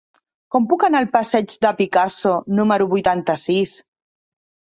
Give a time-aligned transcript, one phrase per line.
[0.53, 3.75] Com puc anar al passeig de Picasso número vuitanta-sis?